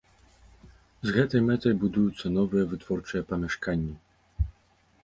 [1.09, 3.95] З гэтай мэтай будуюцца новыя вытворчыя памяшканні.